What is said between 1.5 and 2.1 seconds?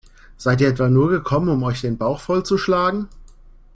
euch den